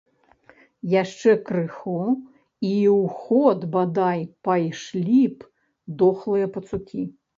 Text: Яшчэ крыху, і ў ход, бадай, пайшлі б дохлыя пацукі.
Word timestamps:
Яшчэ 1.01 1.31
крыху, 1.49 1.97
і 2.67 2.71
ў 3.01 3.13
ход, 3.17 3.59
бадай, 3.75 4.25
пайшлі 4.49 5.23
б 5.35 5.51
дохлыя 6.01 6.47
пацукі. 6.57 7.01